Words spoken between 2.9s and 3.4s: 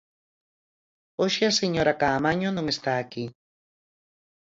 aquí.